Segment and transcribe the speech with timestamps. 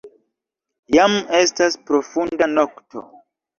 [0.95, 3.07] Jam estas profunda nokto.